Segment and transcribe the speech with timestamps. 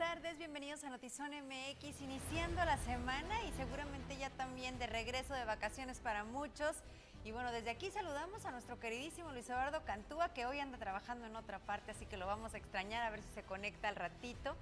[0.00, 5.44] tardes, bienvenidos a Notizón MX, iniciando la semana y seguramente ya también de regreso de
[5.44, 6.74] vacaciones para muchos.
[7.22, 11.26] Y bueno, desde aquí saludamos a nuestro queridísimo Luis Eduardo Cantúa, que hoy anda trabajando
[11.26, 13.96] en otra parte, así que lo vamos a extrañar a ver si se conecta al
[13.96, 14.56] ratito.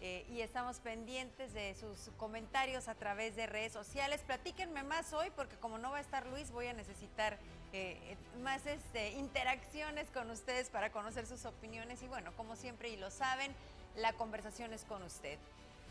[0.00, 4.22] Eh, y estamos pendientes de sus comentarios a través de redes sociales.
[4.26, 7.38] Platíquenme más hoy, porque como no va a estar Luis, voy a necesitar
[7.72, 12.02] eh, más este, interacciones con ustedes para conocer sus opiniones.
[12.02, 13.54] Y bueno, como siempre, y lo saben,
[13.96, 15.38] la conversación es con usted.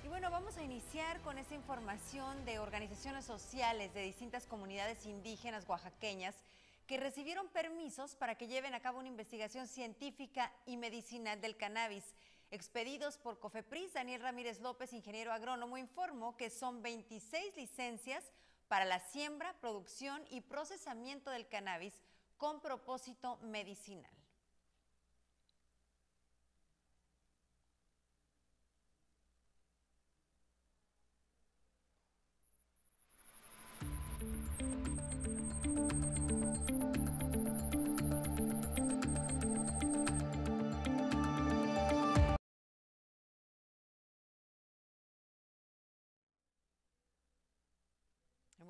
[0.03, 5.67] Y bueno, vamos a iniciar con esta información de organizaciones sociales de distintas comunidades indígenas
[5.67, 6.35] oaxaqueñas
[6.87, 12.03] que recibieron permisos para que lleven a cabo una investigación científica y medicinal del cannabis.
[12.51, 18.23] Expedidos por COFEPRIS, Daniel Ramírez López, ingeniero agrónomo, informó que son 26 licencias
[18.67, 21.93] para la siembra, producción y procesamiento del cannabis
[22.37, 24.11] con propósito medicinal.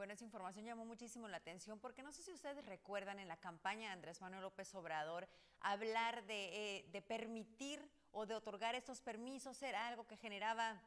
[0.03, 3.37] Bueno, esa información llamó muchísimo la atención porque no sé si ustedes recuerdan en la
[3.37, 5.29] campaña de Andrés Manuel López Obrador
[5.61, 10.77] hablar de, eh, de permitir o de otorgar estos permisos era algo que generaba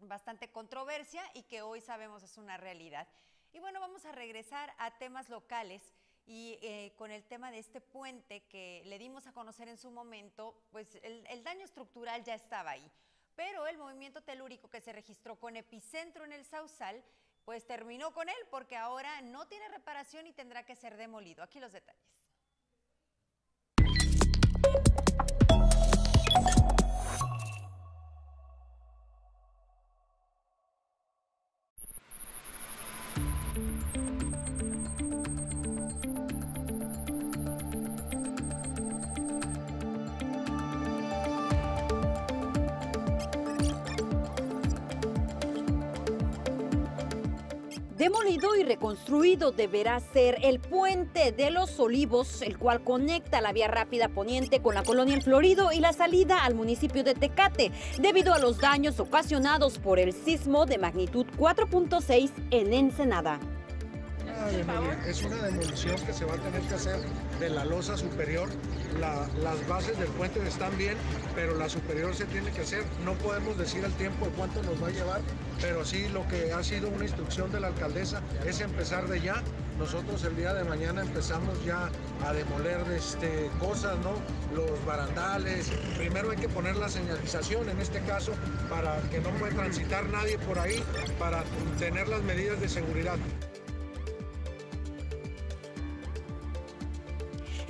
[0.00, 3.08] bastante controversia y que hoy sabemos es una realidad.
[3.50, 5.94] Y bueno, vamos a regresar a temas locales
[6.26, 9.90] y eh, con el tema de este puente que le dimos a conocer en su
[9.90, 12.92] momento, pues el, el daño estructural ya estaba ahí.
[13.34, 17.02] Pero el movimiento telúrico que se registró con epicentro en el Sausal
[17.50, 21.42] pues terminó con él porque ahora no tiene reparación y tendrá que ser demolido.
[21.42, 22.19] Aquí los detalles.
[48.00, 53.68] Demolido y reconstruido deberá ser el puente de los Olivos, el cual conecta la vía
[53.68, 58.32] rápida poniente con la colonia en Florido y la salida al municipio de Tecate, debido
[58.32, 63.38] a los daños ocasionados por el sismo de magnitud 4.6 en Ensenada.
[65.06, 67.00] Es una demolición que se va a tener que hacer
[67.38, 68.48] de la losa superior.
[68.98, 70.96] las bases del puente están bien,
[71.34, 72.84] pero la superior se tiene que hacer.
[73.04, 75.20] No podemos decir el tiempo de cuánto nos va a llevar,
[75.60, 79.42] pero sí lo que ha sido una instrucción de la alcaldesa es empezar de ya.
[79.78, 81.88] Nosotros el día de mañana empezamos ya
[82.24, 84.12] a demoler este, cosas, ¿no?
[84.54, 85.70] Los barandales.
[85.96, 88.32] Primero hay que poner la señalización en este caso
[88.68, 90.84] para que no pueda transitar nadie por ahí,
[91.18, 91.44] para
[91.78, 93.16] tener las medidas de seguridad.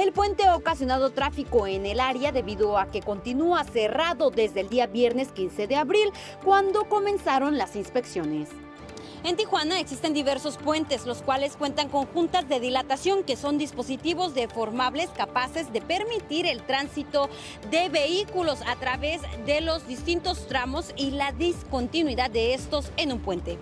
[0.01, 4.71] El puente ha ocasionado tráfico en el área debido a que continúa cerrado desde el
[4.71, 6.11] día viernes 15 de abril,
[6.43, 8.49] cuando comenzaron las inspecciones.
[9.25, 14.33] En Tijuana existen diversos puentes, los cuales cuentan con juntas de dilatación, que son dispositivos
[14.33, 17.29] deformables capaces de permitir el tránsito
[17.71, 23.21] de vehículos a través de los distintos tramos y la discontinuidad de estos en un
[23.21, 23.59] puente.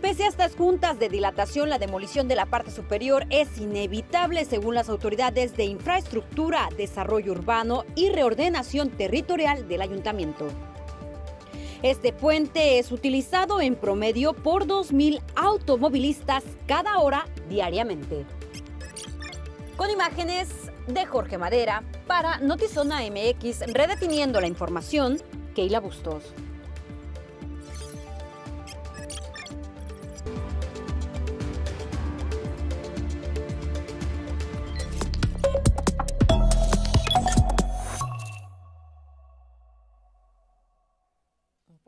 [0.00, 4.74] Pese a estas juntas de dilatación, la demolición de la parte superior es inevitable según
[4.74, 10.48] las autoridades de infraestructura, desarrollo urbano y reordenación territorial del ayuntamiento.
[11.82, 18.26] Este puente es utilizado en promedio por 2.000 automovilistas cada hora diariamente.
[19.76, 20.48] Con imágenes
[20.86, 25.20] de Jorge Madera para Notizona MX, redefiniendo la información,
[25.54, 26.32] Keila Bustos.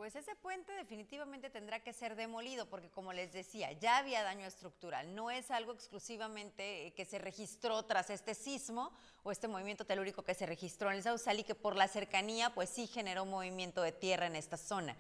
[0.09, 4.47] Pues ese puente definitivamente tendrá que ser demolido porque como les decía, ya había daño
[4.47, 5.15] estructural.
[5.15, 8.91] No es algo exclusivamente eh, que se registró tras este sismo
[9.23, 12.49] o este movimiento telúrico que se registró en el Sausal y que por la cercanía
[12.55, 14.97] pues sí generó movimiento de tierra en esta zona.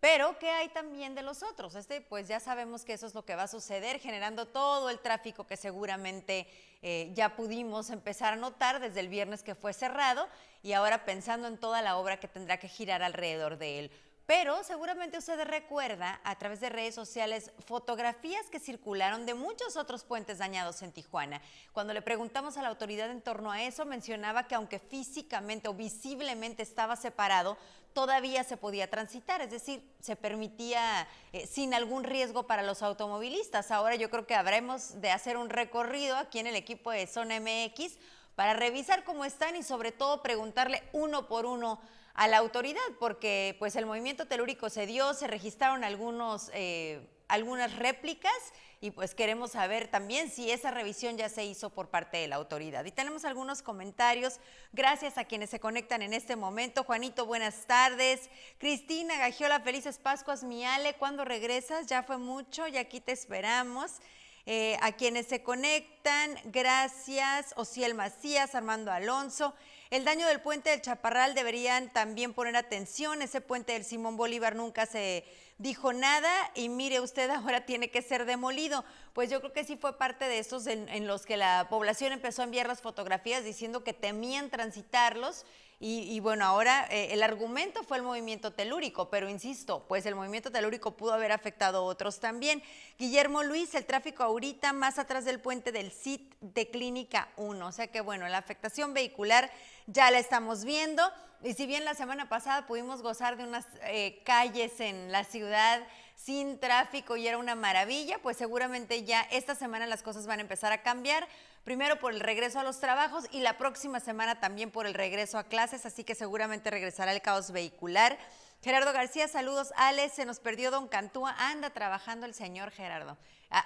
[0.00, 1.74] Pero, ¿qué hay también de los otros?
[1.74, 4.98] Este, pues ya sabemos que eso es lo que va a suceder, generando todo el
[4.98, 6.46] tráfico que seguramente
[6.82, 10.28] eh, ya pudimos empezar a notar desde el viernes que fue cerrado
[10.62, 13.92] y ahora pensando en toda la obra que tendrá que girar alrededor de él.
[14.26, 20.04] Pero seguramente usted recuerda a través de redes sociales fotografías que circularon de muchos otros
[20.04, 21.42] puentes dañados en Tijuana.
[21.72, 25.74] Cuando le preguntamos a la autoridad en torno a eso, mencionaba que aunque físicamente o
[25.74, 27.58] visiblemente estaba separado,
[27.92, 33.70] todavía se podía transitar, es decir, se permitía eh, sin algún riesgo para los automovilistas.
[33.70, 37.40] Ahora yo creo que habremos de hacer un recorrido aquí en el equipo de Zona
[37.40, 37.98] MX
[38.34, 41.80] para revisar cómo están y sobre todo preguntarle uno por uno
[42.14, 47.76] a la autoridad, porque pues el movimiento telúrico se dio, se registraron algunos, eh, algunas
[47.76, 48.32] réplicas
[48.80, 52.34] y pues queremos saber también si esa revisión ya se hizo por parte de la
[52.34, 52.84] autoridad.
[52.84, 54.40] Y tenemos algunos comentarios,
[54.72, 56.82] gracias a quienes se conectan en este momento.
[56.82, 58.28] Juanito, buenas tardes.
[58.58, 61.86] Cristina Gagiola, felices Pascuas, Miale, ¿cuándo regresas?
[61.86, 64.00] Ya fue mucho y aquí te esperamos.
[64.44, 69.54] Eh, a quienes se conectan, gracias, Ociel Macías, Armando Alonso.
[69.90, 73.22] El daño del puente del Chaparral deberían también poner atención.
[73.22, 75.24] Ese puente del Simón Bolívar nunca se
[75.58, 78.84] dijo nada y mire usted ahora tiene que ser demolido.
[79.12, 82.42] Pues yo creo que sí fue parte de esos en, los que la población empezó
[82.42, 85.44] a enviar las fotografías diciendo que temían transitarlos
[85.84, 90.52] y, bueno, ahora eh, el argumento fue el movimiento telúrico, pero insisto, pues el movimiento
[90.52, 92.62] telúrico pudo haber afectado a otros también.
[93.00, 97.72] Guillermo Luis, el tráfico ahorita más atrás del puente del CIT de Clínica 1, o
[97.72, 99.50] sea que bueno, la afectación vehicular
[99.88, 101.02] ya la estamos viendo.
[101.42, 105.82] Y si bien la semana pasada pudimos gozar de unas eh, calles en la ciudad
[106.14, 110.42] sin tráfico y era una maravilla, pues seguramente ya esta semana las cosas van a
[110.42, 111.26] empezar a cambiar.
[111.64, 115.38] Primero por el regreso a los trabajos y la próxima semana también por el regreso
[115.38, 118.18] a clases, así que seguramente regresará el caos vehicular.
[118.62, 119.72] Gerardo García, saludos.
[119.76, 121.34] Alex, se nos perdió Don Cantúa.
[121.38, 123.16] Anda trabajando el señor Gerardo.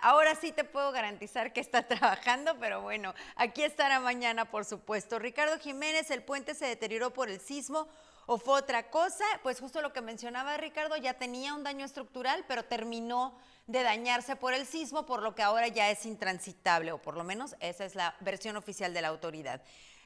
[0.02, 5.18] Ahora sí te puedo garantizar que está trabajando, pero bueno, aquí estará mañana, por supuesto.
[5.18, 7.88] Ricardo Jiménez, el puente se deterioró por el sismo
[8.26, 9.24] o fue otra cosa.
[9.42, 14.36] Pues justo lo que mencionaba Ricardo, ya tenía un daño estructural, pero terminó de dañarse
[14.36, 17.84] por el sismo, por lo que ahora ya es intransitable, o por lo menos esa
[17.84, 19.62] es la versión oficial de la autoridad.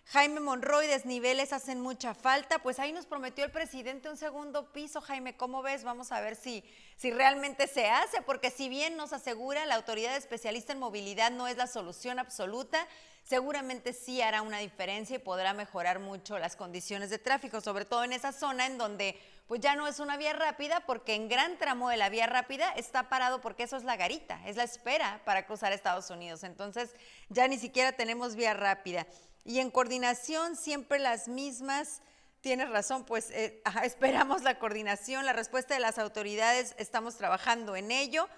[0.06, 2.58] Jaime Monroy, desniveles hacen mucha falta.
[2.58, 5.00] Pues ahí nos prometió el presidente un segundo piso.
[5.00, 5.84] Jaime, ¿cómo ves?
[5.84, 6.64] Vamos a ver si,
[6.96, 11.46] si realmente se hace, porque si bien nos asegura la autoridad especialista en movilidad no
[11.46, 12.88] es la solución absoluta,
[13.22, 18.02] seguramente sí hará una diferencia y podrá mejorar mucho las condiciones de tráfico, sobre todo
[18.02, 19.16] en esa zona en donde
[19.50, 22.70] pues ya no es una vía rápida, porque en gran tramo de la vía rápida
[22.76, 26.44] está parado porque eso es la garita, es la espera para cruzar Estados Unidos.
[26.44, 26.94] Entonces
[27.30, 29.08] ya ni siquiera tenemos vía rápida
[29.44, 32.00] y en coordinación siempre las mismas.
[32.40, 37.90] Tienes razón, pues eh, esperamos la coordinación, la respuesta de las autoridades, estamos trabajando en
[37.90, 38.28] ello.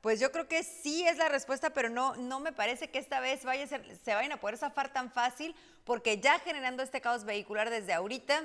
[0.00, 3.18] Pues yo creo que sí es la respuesta, pero no, no me parece que esta
[3.18, 7.68] vez vaya se vayan a poder zafar tan fácil, porque ya generando este caos vehicular
[7.68, 8.44] desde ahorita,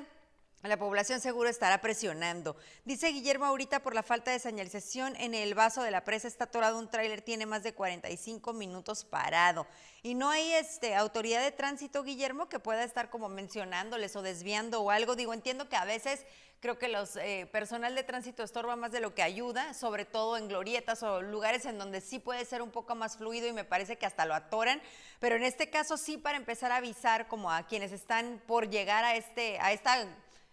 [0.67, 2.55] la población seguro estará presionando.
[2.85, 6.45] Dice Guillermo ahorita por la falta de señalización en el vaso de la presa está
[6.45, 9.67] atorado un tráiler, tiene más de 45 minutos parado.
[10.03, 14.81] Y no hay este autoridad de tránsito, Guillermo, que pueda estar como mencionándoles o desviando
[14.81, 15.15] o algo.
[15.15, 16.25] Digo, entiendo que a veces
[16.59, 20.37] creo que los eh, personal de tránsito estorba más de lo que ayuda, sobre todo
[20.37, 23.63] en glorietas o lugares en donde sí puede ser un poco más fluido y me
[23.63, 24.81] parece que hasta lo atoran,
[25.19, 29.03] pero en este caso sí para empezar a avisar como a quienes están por llegar
[29.03, 30.07] a este a esta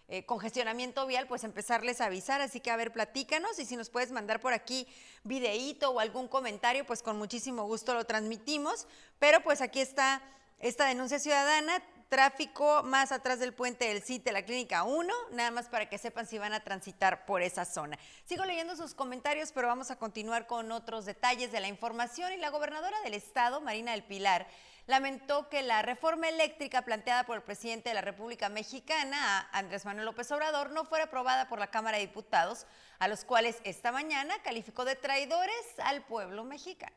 [0.09, 2.41] eh, congestionamiento vial, pues empezarles a avisar.
[2.41, 4.87] Así que, a ver, platícanos y si nos puedes mandar por aquí
[5.23, 8.87] videíto o algún comentario, pues con muchísimo gusto lo transmitimos.
[9.19, 10.23] Pero pues aquí está
[10.61, 15.50] esta denuncia ciudadana, tráfico más atrás del puente del CIT de la Clínica 1, nada
[15.50, 17.99] más para que sepan si van a transitar por esa zona.
[18.25, 22.33] Sigo leyendo sus comentarios, pero vamos a continuar con otros detalles de la información.
[22.33, 24.47] Y la gobernadora del estado, Marina del Pilar,
[24.87, 30.07] lamentó que la reforma eléctrica planteada por el presidente de la República Mexicana, Andrés Manuel
[30.07, 32.67] López Obrador, no fuera aprobada por la Cámara de Diputados,
[32.99, 36.97] a los cuales esta mañana calificó de traidores al pueblo mexicano.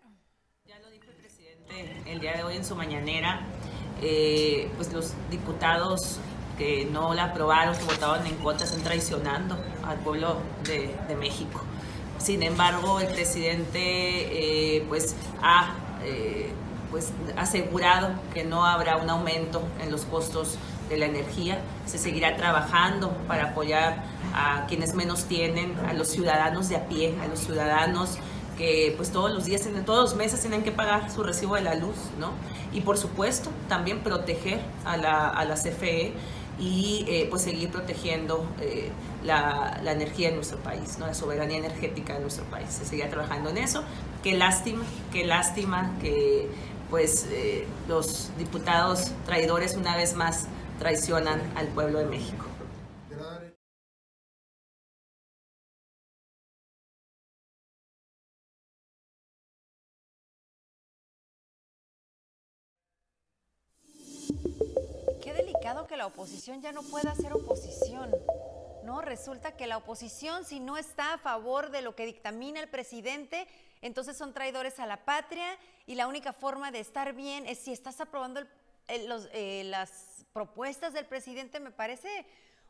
[0.65, 3.41] Ya lo dijo el presidente el día de hoy en su mañanera,
[4.01, 6.20] eh, pues los diputados
[6.58, 11.62] que no la aprobaron, que votaron en contra, están traicionando al pueblo de, México.
[12.17, 16.51] Sin embargo, el presidente eh, pues ha eh,
[16.91, 20.58] pues asegurado que no habrá un aumento en los costos
[20.89, 21.60] de la energía.
[21.86, 24.03] Se seguirá trabajando para apoyar
[24.34, 28.17] a quienes menos tienen, a los ciudadanos de a pie, a los ciudadanos
[28.58, 31.75] que pues todos los días, todos los meses tienen que pagar su recibo de la
[31.75, 32.32] luz, ¿no?
[32.74, 36.13] Y por supuesto también proteger a la, a la CFE
[36.60, 38.89] y eh, pues seguir protegiendo eh,
[39.24, 41.06] la, la, energía de nuestro país, ¿no?
[41.06, 42.70] la soberanía energética de nuestro país.
[42.70, 43.84] Se seguirá trabajando en eso.
[44.24, 46.50] Qué lástima, qué lástima que
[46.89, 50.48] pues eh, los diputados traidores una vez más
[50.79, 52.46] traicionan al pueblo de México.
[65.22, 68.12] Qué delicado que la oposición ya no pueda hacer oposición.
[68.84, 72.70] No, resulta que la oposición, si no está a favor de lo que dictamina el
[72.70, 73.46] presidente,
[73.88, 77.72] entonces son traidores a la patria y la única forma de estar bien es si
[77.74, 78.44] estás aprobando
[78.88, 82.25] eh, las propuestas del presidente, me parece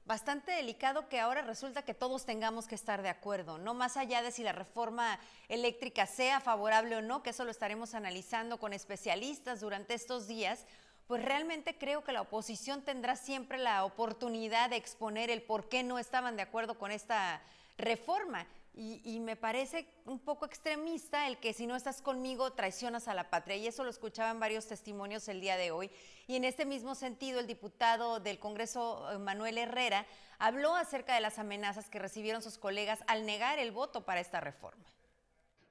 [0.06, 4.22] bastante delicado que ahora resulta que todos tengamos que estar de acuerdo, no más allá
[4.22, 5.20] de si la reforma
[5.50, 10.66] eléctrica sea favorable o no, que eso lo estaremos analizando con especialistas durante estos días,
[11.08, 15.84] pues realmente creo que la oposición tendrá siempre la oportunidad de exponer el por qué
[15.84, 17.42] no estaban de acuerdo con esta
[17.78, 18.46] reforma.
[18.80, 23.32] Y, me parece un poco extremista el que si no estás conmigo traicionas a la
[23.32, 23.56] patria.
[23.56, 25.90] Y eso lo escuchaban varios testimonios el día de hoy.
[26.28, 30.06] Y en este mismo sentido, el diputado del Congreso, eh, Manuel Herrera,
[30.38, 34.42] habló acerca de las amenazas que recibieron sus colegas al negar el voto para esta
[34.42, 34.86] reforma.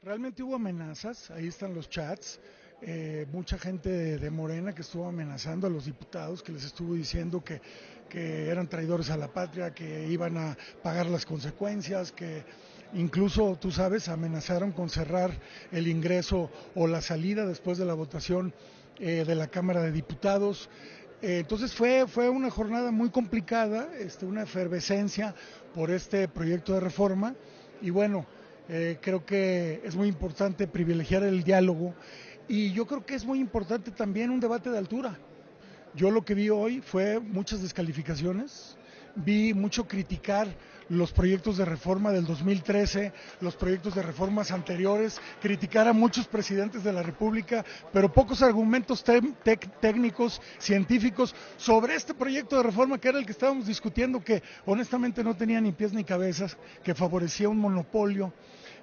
[0.03, 2.41] Realmente hubo amenazas, ahí están los chats.
[2.83, 7.43] Eh, mucha gente de, Morena que estuvo amenazando a los diputados, que les estuvo diciendo
[7.45, 7.61] que,
[8.09, 12.45] que eran traidores a la patria, que iban a pagar las consecuencias, que
[12.97, 15.31] incluso, tú sabes, amenazaron con cerrar
[15.73, 18.53] el ingreso o la salida después de la votación
[18.99, 20.69] eh, de la Cámara de Diputados.
[21.23, 25.35] Eh, entonces fue, fue una jornada muy complicada, este, una efervescencia
[25.75, 27.35] por este proyecto de reforma
[27.81, 28.27] y bueno,
[29.01, 31.95] creo que es muy importante privilegiar el diálogo
[32.49, 35.17] y yo creo que es muy importante también un debate de altura.
[35.95, 38.77] Yo lo que vi hoy fue muchas descalificaciones,
[39.15, 40.49] vi mucho criticar
[40.89, 46.85] los proyectos de reforma del 2013, los proyectos de reformas anteriores, criticar a muchos presidentes
[46.85, 49.05] de la República, pero pocos argumentos
[49.81, 55.25] técnicos, científicos sobre este proyecto de reforma que era el que estábamos discutiendo, que honestamente
[55.25, 58.33] no tenía ni pies ni cabezas, que favorecía un monopolio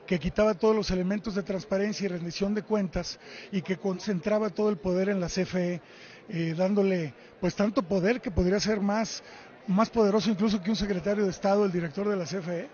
[0.05, 3.19] que quitaba todos los elementos de transparencia y rendición de cuentas
[3.51, 5.81] y que concentraba todo el poder en la CFE,
[6.29, 9.23] eh, dándole pues tanto poder que podría ser más,
[9.67, 12.69] más poderoso incluso que un secretario de Estado, el director de la CFE.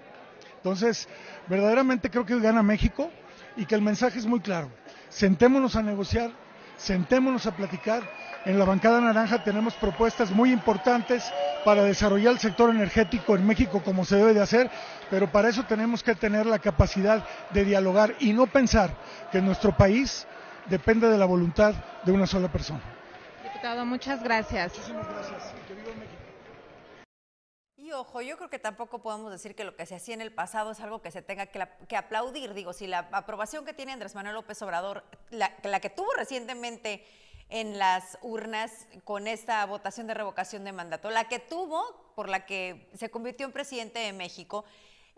[0.57, 1.07] Entonces,
[1.47, 3.09] verdaderamente creo que gana México
[3.55, 4.69] y que el mensaje es muy claro.
[5.09, 6.31] Sentémonos a negociar,
[6.77, 8.03] sentémonos a platicar.
[8.45, 11.23] En la bancada naranja tenemos propuestas muy importantes
[11.65, 14.69] para desarrollar el sector energético en México como se debe de hacer,
[15.09, 18.91] pero para eso tenemos que tener la capacidad de dialogar y no pensar
[19.31, 20.25] que nuestro país
[20.69, 21.73] depende de la voluntad
[22.05, 22.81] de una sola persona.
[23.43, 24.71] Diputado, muchas gracias.
[24.73, 25.58] Muchísimas gracias.
[27.93, 30.71] Ojo, yo creo que tampoco podemos decir que lo que se hacía en el pasado
[30.71, 32.53] es algo que se tenga que, aplaudir.
[32.53, 37.05] Digo, si la aprobación que tiene Andrés Manuel López Obrador, la, la que tuvo recientemente
[37.49, 41.83] en las urnas con esta votación de revocación de mandato, la que tuvo,
[42.15, 44.65] por la que se convirtió en presidente de México,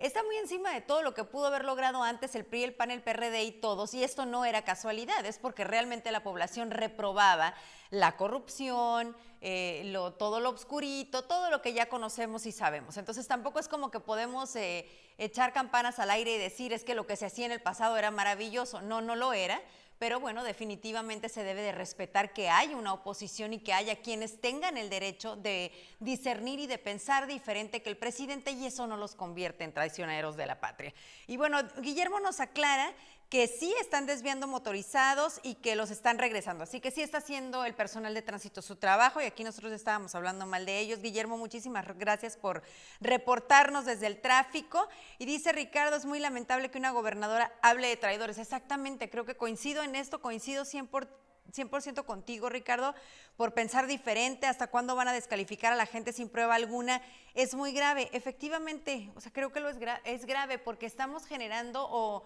[0.02, 2.92] está muy encima de todo lo que pudo haber logrado antes el PRI, el PAN,
[2.92, 7.54] el PRD y todos, y esto no era casualidad, es porque realmente la población reprobaba
[7.92, 12.98] la corrupción, eh, todo lo obscurito, todo lo que ya conocemos y sabemos.
[12.98, 16.96] Entonces tampoco es como que podemos eh, echar campanas al aire y decir es que
[16.96, 18.82] lo que se hacía en el pasado era maravilloso.
[18.82, 19.62] No, no lo era
[20.02, 24.42] pero bueno, definitivamente se debe de respetar que hay una oposición y que haya quienes
[24.42, 28.98] tengan el derecho de discernir y de pensar diferente que el presidente y eso no
[28.98, 30.92] los convierte en traicioneros de la patria.
[31.28, 32.92] Y bueno, Guillermo nos aclara
[33.32, 36.66] que sí están desviando motorizados y que los están regresando.
[36.66, 40.14] Así que sí está haciendo el personal de tránsito su trabajo y aquí nosotros estábamos
[40.16, 41.02] hablando mal de ellos.
[41.02, 42.62] Guillermo, muchísimas gracias por
[43.00, 44.86] reportarnos desde el tráfico.
[45.18, 48.38] Y dice Ricardo, es muy lamentable que una gobernadora hable de traidores.
[48.38, 51.08] Exactamente, creo que coincido en esto, coincido 100%.
[51.54, 52.94] 100% contigo, Ricardo,
[53.38, 57.02] por pensar diferente, hasta cuándo van a descalificar a la gente sin prueba alguna,
[57.34, 58.10] es muy grave.
[58.14, 62.26] Efectivamente, o sea, creo que lo es, es grave porque estamos generando o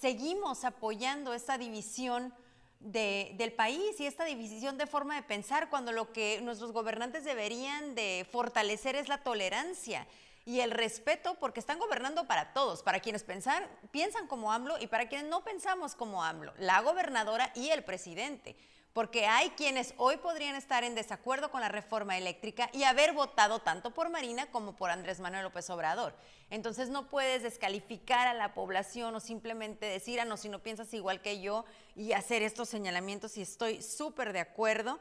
[0.00, 2.34] seguimos apoyando esta división
[2.80, 7.94] del país y esta división de forma de pensar cuando lo que nuestros gobernantes deberían
[7.94, 10.06] de fortalecer es la tolerancia
[10.44, 14.86] y el respeto porque están gobernando para todos, para quienes pensar, piensan como AMLO y
[14.86, 18.56] para quienes no pensamos como AMLO, la gobernadora y el presidente.
[18.92, 23.60] Porque hay quienes hoy podrían estar en desacuerdo con la reforma eléctrica y haber votado
[23.60, 26.12] tanto por Marina como por Andrés Manuel López Obrador.
[26.50, 30.92] Entonces no puedes descalificar a la población o simplemente decir, ah, no, si no piensas
[30.92, 34.98] igual que yo y hacer estos señalamientos y estoy súper de acuerdo.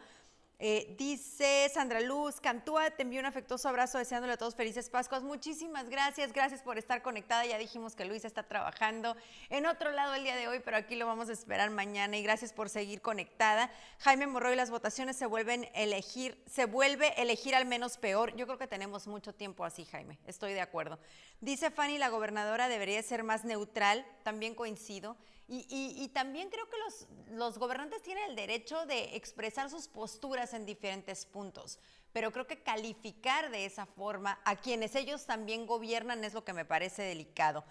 [0.62, 5.24] Eh, dice Sandra Luz, Cantúa, te envío un afectuoso abrazo deseándole a todos felices Pascuas.
[5.24, 7.46] Muchísimas gracias, gracias por estar conectada.
[7.46, 9.16] Ya dijimos que Luis está trabajando
[9.50, 12.24] en otro lado el día de hoy, pero aquí lo vamos a esperar mañana y
[12.24, 13.72] gracias por seguir conectada.
[14.00, 18.36] Jaime Morroy, las votaciones se vuelven elegir, se vuelve elegir al menos peor.
[18.36, 21.00] Yo creo que tenemos mucho tiempo así, Jaime, estoy de acuerdo.
[21.40, 25.16] Dice Fanny, la gobernadora debería ser más neutral, también coincido.
[25.52, 30.64] Y, también creo que los, los, gobernantes tienen el derecho de expresar sus posturas en
[30.64, 31.80] diferentes puntos,
[32.14, 36.54] pero creo que calificar de esa forma a quienes ellos también gobiernan es lo que
[36.54, 37.64] me parece delicado.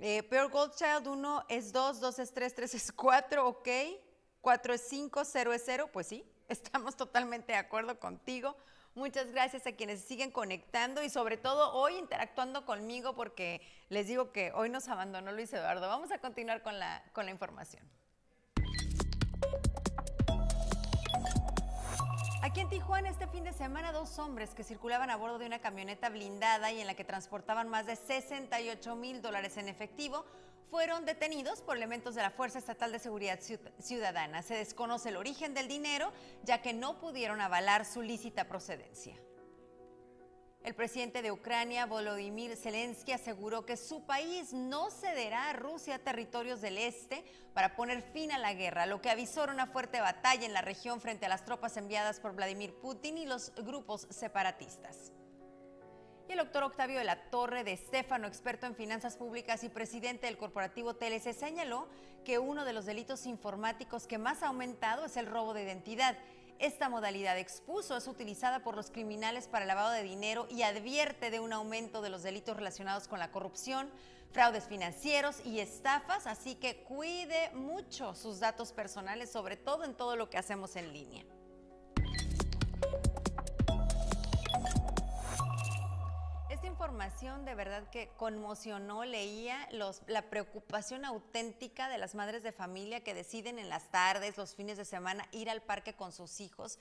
[0.00, 3.68] Eh, peor Goldchild 1 es 2, 2 es 3, 3 es 4, ok.
[4.40, 8.56] 4 es 5, 0 es 0, pues sí, estamos totalmente de acuerdo contigo.
[8.98, 14.32] Muchas gracias a quienes siguen conectando y sobre todo hoy interactuando conmigo porque les digo
[14.32, 15.86] que hoy nos abandonó Luis Eduardo.
[15.86, 17.80] Vamos a continuar con la, con la información.
[22.42, 25.60] Aquí en Tijuana este fin de semana dos hombres que circulaban a bordo de una
[25.60, 30.24] camioneta blindada y en la que transportaban más de 68 mil dólares en efectivo
[30.70, 33.40] fueron detenidos por elementos de la Fuerza Estatal de Seguridad
[33.78, 34.42] Ciudadana.
[34.42, 36.12] Se desconoce el origen del dinero,
[36.44, 39.16] ya que no pudieron avalar su lícita procedencia.
[40.64, 46.60] El presidente de Ucrania, Volodymyr Zelensky, aseguró que su país no cederá a Rusia territorios
[46.60, 50.52] del este para poner fin a la guerra, lo que avisó una fuerte batalla en
[50.52, 55.12] la región frente a las tropas enviadas por Vladimir Putin y los grupos separatistas.
[56.28, 60.26] Y el doctor Octavio de la Torre de Estefano, experto en finanzas públicas y presidente
[60.26, 61.88] del corporativo TLC, señaló
[62.22, 66.18] que uno de los delitos informáticos que más ha aumentado es el robo de identidad.
[66.58, 71.40] Esta modalidad expuso es utilizada por los criminales para lavado de dinero y advierte de
[71.40, 73.90] un aumento de los delitos relacionados con la corrupción,
[74.30, 80.14] fraudes financieros y estafas, así que cuide mucho sus datos personales, sobre todo en todo
[80.14, 81.24] lo que hacemos en línea.
[86.78, 89.68] Información de verdad que conmocionó, leía
[90.06, 94.76] la preocupación auténtica de las madres de familia que deciden en las tardes, los fines
[94.76, 96.78] de semana, ir al parque con sus hijos.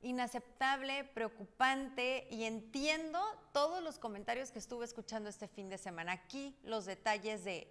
[0.00, 3.18] Inaceptable, preocupante y entiendo
[3.52, 6.12] todos los comentarios que estuve escuchando este fin de semana.
[6.12, 7.66] Aquí los detalles de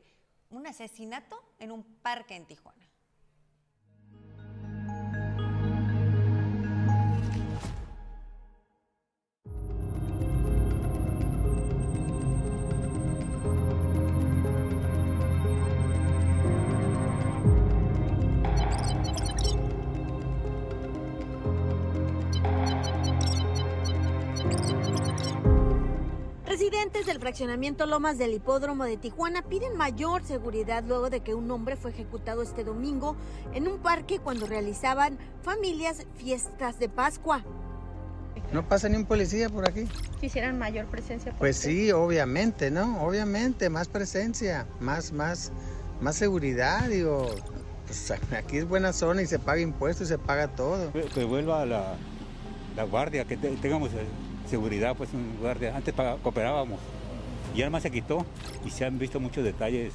[0.50, 2.91] un asesinato en un parque en Tijuana.
[26.82, 31.52] Residentes del fraccionamiento Lomas del Hipódromo de Tijuana piden mayor seguridad luego de que un
[31.52, 33.16] hombre fue ejecutado este domingo
[33.54, 37.44] en un parque cuando realizaban familias fiestas de Pascua.
[38.52, 39.88] No pasa ni un policía por aquí.
[40.20, 41.36] Quisieran mayor presencia.
[41.38, 43.04] Pues sí, obviamente, ¿no?
[43.04, 45.52] Obviamente, más presencia, más, más,
[46.02, 47.30] más seguridad, digo.
[47.86, 50.92] Pues aquí es buena zona y se paga impuestos y se paga todo.
[51.14, 51.96] Que vuelva la,
[52.76, 53.92] la guardia, que tengamos
[54.52, 55.76] seguridad, pues un guardia.
[55.76, 56.80] Antes cooperábamos
[57.56, 58.26] y además se quitó
[58.66, 59.94] y se han visto muchos detalles.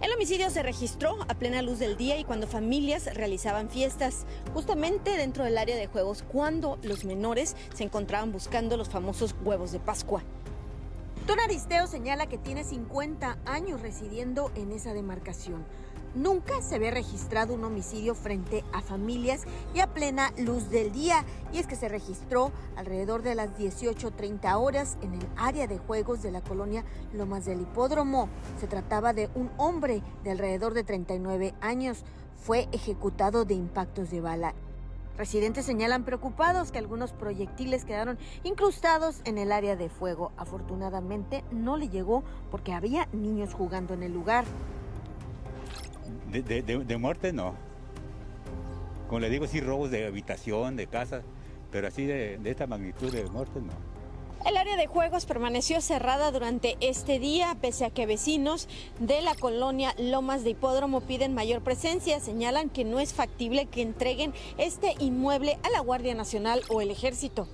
[0.00, 5.16] El homicidio se registró a plena luz del día y cuando familias realizaban fiestas, justamente
[5.16, 9.78] dentro del área de juegos, cuando los menores se encontraban buscando los famosos huevos de
[9.78, 10.24] Pascua.
[11.26, 15.64] Don Aristeo señala que tiene 50 años residiendo en esa demarcación.
[16.14, 19.44] Nunca se había registrado un homicidio frente a familias
[19.74, 21.24] y a plena luz del día.
[21.54, 26.22] Y es que se registró alrededor de las 18.30 horas en el área de juegos
[26.22, 28.28] de la colonia Lomas del Hipódromo.
[28.60, 32.04] Se trataba de un hombre de alrededor de 39 años.
[32.36, 34.54] Fue ejecutado de impactos de bala.
[35.16, 40.32] Residentes señalan preocupados que algunos proyectiles quedaron incrustados en el área de fuego.
[40.36, 44.44] Afortunadamente no le llegó porque había niños jugando en el lugar.
[46.32, 47.54] De, muerte no.
[49.08, 51.22] Como le digo, sí robos de habitación, de casa,
[51.70, 53.72] pero así de, de esta magnitud de muerte no.
[54.46, 58.66] El área de juegos permaneció cerrada durante este día, pese a que vecinos
[58.98, 62.18] de la colonia Lomas de Hipódromo piden mayor presencia.
[62.18, 66.90] Señalan que no es factible que entreguen este inmueble a la Guardia Nacional o el
[66.90, 67.46] Ejército.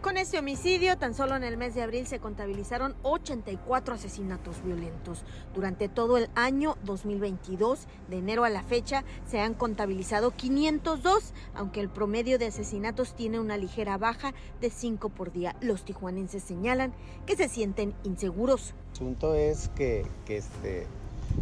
[0.00, 5.24] Con este homicidio, tan solo en el mes de abril se contabilizaron 84 asesinatos violentos.
[5.54, 11.80] Durante todo el año 2022, de enero a la fecha, se han contabilizado 502, aunque
[11.80, 14.32] el promedio de asesinatos tiene una ligera baja
[14.62, 15.54] de 5 por día.
[15.60, 16.94] Los tijuanenses señalan
[17.26, 18.72] que se sienten inseguros.
[18.86, 20.86] El asunto es que, este,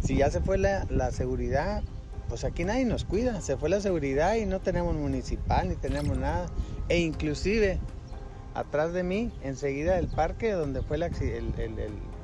[0.03, 1.81] si ya se fue la, la seguridad,
[2.27, 3.39] pues aquí nadie nos cuida.
[3.39, 6.47] Se fue la seguridad y no tenemos municipal ni tenemos nada.
[6.89, 7.79] E inclusive
[8.53, 11.03] Atrás de mí, enseguida del parque donde fue el,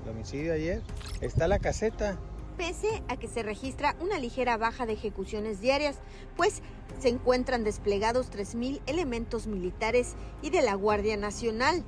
[0.09, 0.81] homicidio ayer,
[1.21, 2.17] está la caseta.
[2.57, 5.97] Pese a que se registra una ligera baja de ejecuciones diarias,
[6.35, 6.61] pues
[6.99, 11.83] se encuentran desplegados 3.000 elementos militares y de la Guardia Nacional.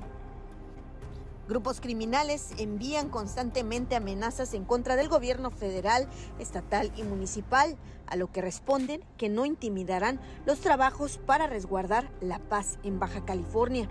[1.48, 6.06] Grupos criminales envían constantemente amenazas en contra del gobierno federal,
[6.38, 12.38] estatal y municipal, a lo que responden que no intimidarán los trabajos para resguardar la
[12.38, 13.88] paz en Baja California.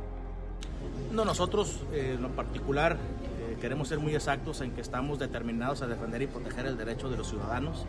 [1.12, 5.82] No, nosotros eh, en lo particular eh, queremos ser muy exactos en que estamos determinados
[5.82, 7.86] a defender y proteger el derecho de los ciudadanos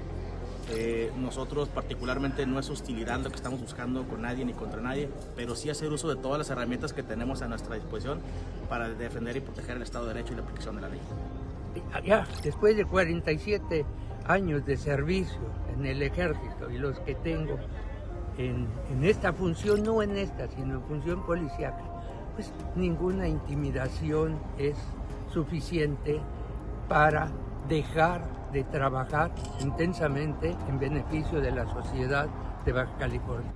[0.70, 5.08] eh, nosotros particularmente no es hostilidad lo que estamos buscando con nadie ni contra nadie,
[5.34, 8.20] pero sí hacer uso de todas las herramientas que tenemos a nuestra disposición
[8.68, 11.00] para defender y proteger el Estado de Derecho y la aplicación de la ley.
[12.04, 13.86] Ya, después de 47
[14.26, 15.38] años de servicio
[15.74, 17.58] en el ejército y los que tengo
[18.36, 21.74] en, en esta función, no en esta, sino en función policial,
[22.38, 24.76] pues ninguna intimidación es
[25.32, 26.20] suficiente
[26.88, 27.32] para
[27.68, 28.22] dejar
[28.52, 32.28] de trabajar intensamente en beneficio de la sociedad
[32.64, 33.52] de Baja California.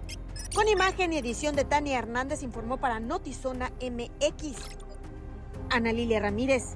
[0.53, 4.57] Con imagen y edición de Tania Hernández informó para Notizona MX.
[5.71, 6.75] Ana Lilia Ramírez.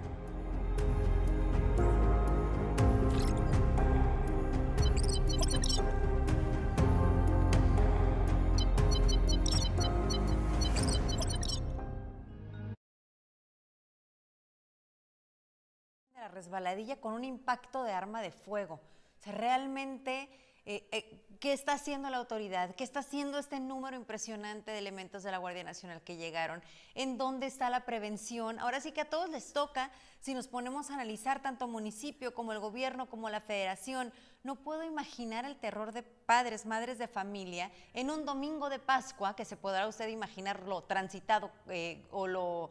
[16.37, 18.75] Resbaladilla con un impacto de arma de fuego.
[18.75, 20.29] O sea, realmente,
[20.66, 22.75] eh, eh, ¿qué está haciendo la autoridad?
[22.75, 26.62] ¿Qué está haciendo este número impresionante de elementos de la Guardia Nacional que llegaron?
[26.94, 28.59] ¿En dónde está la prevención?
[28.59, 32.53] Ahora sí que a todos les toca, si nos ponemos a analizar tanto municipio como
[32.53, 34.12] el gobierno como la federación,
[34.44, 39.35] no puedo imaginar el terror de padres, madres de familia en un domingo de Pascua,
[39.35, 42.70] que se podrá usted imaginar lo transitado eh, o lo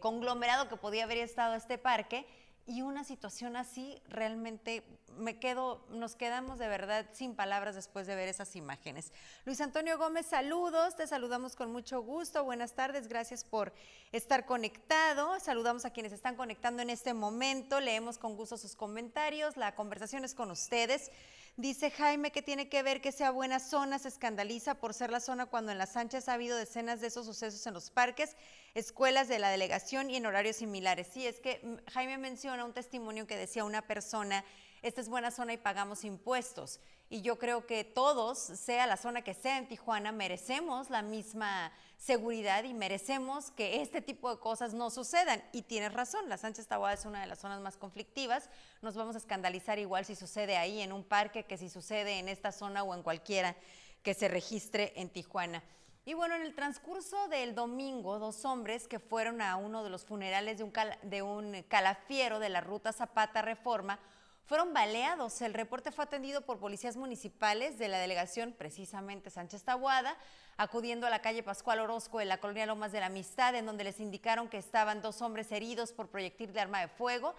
[0.00, 2.26] conglomerado que podía haber estado este parque
[2.66, 4.82] y una situación así realmente
[5.18, 9.12] me quedo, nos quedamos de verdad sin palabras después de ver esas imágenes.
[9.44, 13.72] Luis Antonio Gómez, saludos, te saludamos con mucho gusto, buenas tardes, gracias por
[14.12, 19.56] estar conectado, saludamos a quienes están conectando en este momento, leemos con gusto sus comentarios,
[19.56, 21.10] la conversación es con ustedes.
[21.58, 25.20] Dice Jaime que tiene que ver que sea buena zona, se escandaliza por ser la
[25.20, 28.36] zona cuando en las Sánchez ha habido decenas de esos sucesos en los parques,
[28.74, 31.08] escuelas de la delegación y en horarios similares.
[31.10, 34.44] Sí, es que mm, Jaime menciona un testimonio que decía una persona,
[34.82, 36.78] esta es buena zona y pagamos impuestos.
[37.08, 41.72] Y yo creo que todos, sea la zona que sea en Tijuana, merecemos la misma
[41.98, 45.42] seguridad y merecemos que este tipo de cosas no sucedan.
[45.52, 48.50] Y tienes razón, la Sánchez Taboada es una de las zonas más conflictivas.
[48.82, 52.28] Nos vamos a escandalizar igual si sucede ahí en un parque que si sucede en
[52.28, 53.54] esta zona o en cualquiera
[54.02, 55.62] que se registre en Tijuana.
[56.04, 60.04] Y bueno, en el transcurso del domingo, dos hombres que fueron a uno de los
[60.04, 63.98] funerales de un, de un calafiero de la ruta Zapata Reforma
[64.46, 65.42] fueron baleados.
[65.42, 70.16] El reporte fue atendido por policías municipales de la delegación, precisamente Sánchez Tabuada,
[70.56, 73.84] acudiendo a la calle Pascual Orozco en la colonia Lomas de la Amistad, en donde
[73.84, 77.34] les indicaron que estaban dos hombres heridos por proyectil de arma de fuego.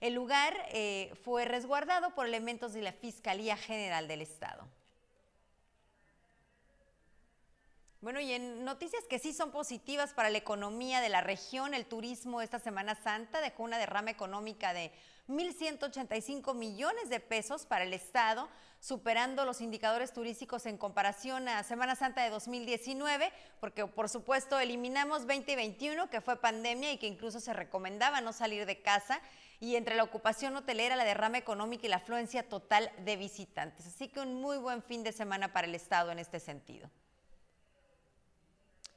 [0.00, 4.68] El lugar eh, fue resguardado por elementos de la Fiscalía General del Estado.
[8.02, 11.84] Bueno, y en noticias que sí son positivas para la economía de la región, el
[11.84, 14.90] turismo esta Semana Santa dejó una derrama económica de
[15.30, 18.48] 1.185 millones de pesos para el Estado,
[18.80, 25.26] superando los indicadores turísticos en comparación a Semana Santa de 2019, porque por supuesto eliminamos
[25.26, 29.20] 2021, que fue pandemia y que incluso se recomendaba no salir de casa,
[29.60, 33.86] y entre la ocupación hotelera, la derrama económica y la afluencia total de visitantes.
[33.86, 36.90] Así que un muy buen fin de semana para el Estado en este sentido.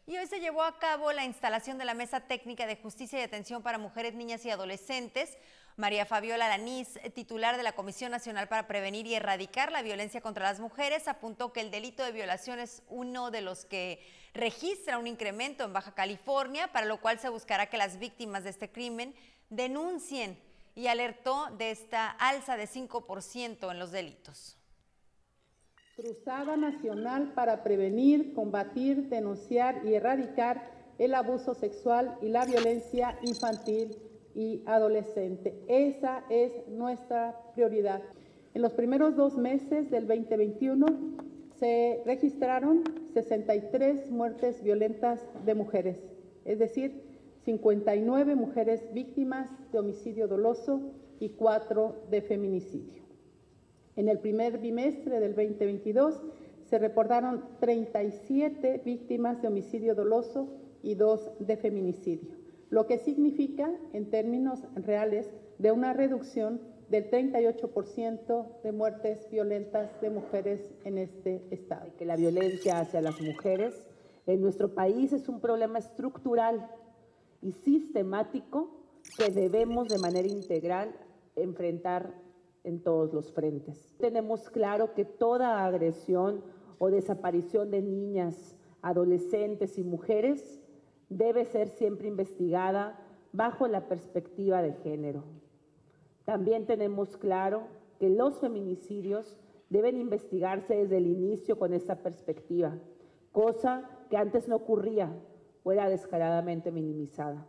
[0.05, 3.21] Y hoy se llevó a cabo la instalación de la Mesa Técnica de Justicia y
[3.21, 5.37] Atención para Mujeres, Niñas y Adolescentes.
[5.75, 10.43] María Fabiola Lanís, titular de la Comisión Nacional para Prevenir y Erradicar la Violencia contra
[10.43, 13.99] las Mujeres, apuntó que el delito de violación es uno de los que
[14.35, 18.51] registra un incremento en Baja California, para lo cual se buscará que las víctimas de
[18.51, 19.15] este crimen
[19.49, 20.37] denuncien
[20.75, 24.57] y alertó de esta alza de 5% en los delitos.
[25.95, 33.97] Cruzada Nacional para prevenir, combatir, denunciar y erradicar el abuso sexual y la violencia infantil
[34.35, 35.53] y adolescente.
[35.67, 38.01] Esa es nuestra prioridad.
[38.53, 40.85] En los primeros dos meses del 2021
[41.59, 45.97] se registraron 63 muertes violentas de mujeres,
[46.45, 47.01] es decir,
[47.45, 50.81] 59 mujeres víctimas de homicidio doloso
[51.19, 53.03] y 4 de feminicidio.
[53.95, 56.21] En el primer bimestre del 2022
[56.63, 60.47] se reportaron 37 víctimas de homicidio doloso
[60.81, 62.35] y dos de feminicidio,
[62.73, 66.59] lo que significa, en términos reales, de una reducción
[66.89, 71.95] del 38% de muertes violentas de mujeres en este estado.
[71.99, 73.75] Que la violencia hacia las mujeres
[74.25, 76.67] en nuestro país es un problema estructural
[77.43, 78.71] y sistemático
[79.19, 80.95] que debemos de manera integral
[81.35, 82.11] enfrentar
[82.63, 83.93] en todos los frentes.
[83.99, 86.43] Tenemos claro que toda agresión
[86.79, 90.62] o desaparición de niñas, adolescentes y mujeres
[91.09, 92.99] debe ser siempre investigada
[93.31, 95.23] bajo la perspectiva de género.
[96.25, 97.67] También tenemos claro
[97.99, 99.37] que los feminicidios
[99.69, 102.77] deben investigarse desde el inicio con esta perspectiva,
[103.31, 105.11] cosa que antes no ocurría
[105.63, 107.47] o era descaradamente minimizada.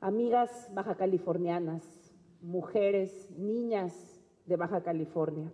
[0.00, 5.52] Amigas baja californianas, mujeres, niñas de Baja California,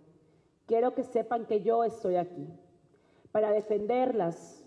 [0.65, 2.47] quiero que sepan que yo estoy aquí
[3.31, 4.65] para defenderlas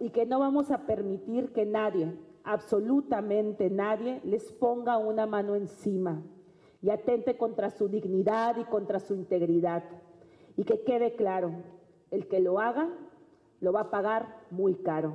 [0.00, 2.12] y que no vamos a permitir que nadie,
[2.44, 6.22] absolutamente nadie, les ponga una mano encima
[6.82, 9.84] y atente contra su dignidad y contra su integridad.
[10.56, 11.52] Y que quede claro,
[12.10, 12.88] el que lo haga
[13.60, 15.14] lo va a pagar muy caro.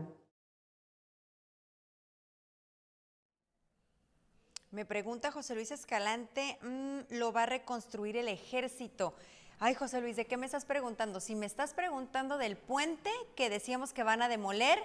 [4.71, 9.13] Me pregunta José Luis Escalante, mm, ¿lo va a reconstruir el ejército?
[9.59, 11.19] Ay, José Luis, ¿de qué me estás preguntando?
[11.19, 14.83] Si me estás preguntando del puente que decíamos que van a demoler,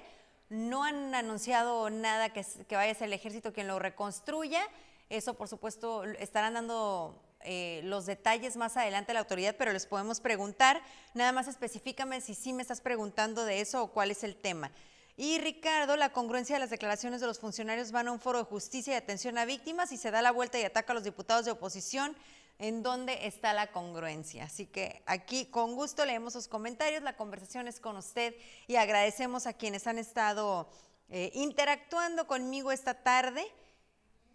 [0.51, 4.63] no han anunciado nada que, vaya a ser el ejército quien lo reconstruya.
[5.11, 9.87] Eso, por supuesto, estarán dando eh, los detalles más adelante a la autoridad, pero les
[9.87, 10.81] podemos preguntar.
[11.15, 14.71] Nada más específicame si sí me estás preguntando de eso o cuál es el tema.
[15.17, 18.45] Y Ricardo, la congruencia de las declaraciones de los funcionarios van a un foro de
[18.45, 21.45] justicia y atención a víctimas y se da la vuelta y ataca a los diputados
[21.45, 22.15] de oposición.
[22.61, 24.45] ¿En dónde está la congruencia?
[24.45, 28.35] Así que aquí con gusto leemos sus comentarios, la conversación es con usted
[28.67, 30.69] y agradecemos a quienes han estado
[31.09, 33.47] eh, interactuando conmigo esta tarde.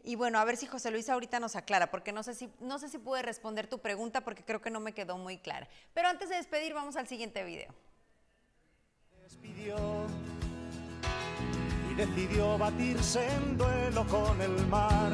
[0.06, 2.80] Y bueno, a ver si José Luis ahorita nos aclara, porque no sé si, no
[2.80, 5.68] sé si pude responder tu pregunta porque creo que no me quedó muy clara.
[5.94, 7.74] Pero antes de despedir, vamos al siguiente video.
[9.22, 9.76] Despidió
[11.92, 15.14] y decidió batirse en duelo con el mar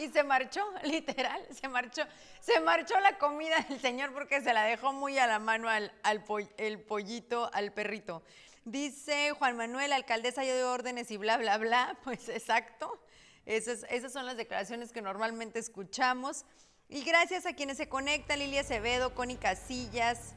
[0.00, 2.02] Y se marchó, literal, se marchó.
[2.40, 5.92] Se marchó la comida del señor porque se la dejó muy a la mano al,
[6.02, 6.24] al
[6.56, 8.22] el pollito, al perrito.
[8.64, 11.98] Dice Juan Manuel, alcaldesa, yo doy órdenes y bla, bla, bla.
[12.04, 12.98] Pues exacto.
[13.44, 16.46] Esas, son las declaraciones que normalmente escuchamos.
[16.88, 20.32] Y gracias a quienes se conectan, Lilia Acevedo, Connie Casillas,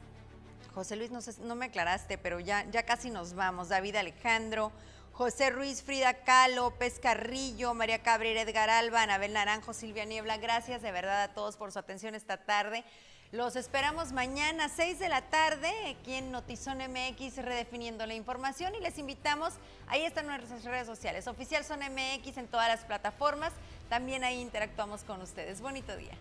[0.74, 3.70] José Luis, no, no me aclaraste, pero ya, ya casi nos vamos.
[3.70, 4.72] David Alejandro,
[5.14, 10.38] José Ruiz, Frida Calo, López Carrillo, María Cabrera, Edgar Alba, Anabel Naranjo, Silvia Niebla.
[10.38, 12.82] Gracias de verdad a todos por su atención esta tarde.
[13.30, 18.74] Los esperamos mañana, 6 de la tarde, aquí en Notizón MX, redefiniendo la información.
[18.74, 19.54] Y les invitamos,
[19.86, 23.52] ahí están nuestras redes sociales, Oficial Son MX en todas las plataformas.
[23.88, 25.60] También ahí interactuamos con ustedes.
[25.60, 26.18] Bonito día.